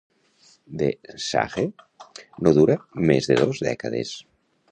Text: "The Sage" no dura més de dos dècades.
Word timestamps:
"The 0.81 0.87
Sage" 1.25 1.65
no 2.47 2.55
dura 2.57 2.77
més 3.11 3.31
de 3.33 3.39
dos 3.43 3.63
dècades. 3.69 4.17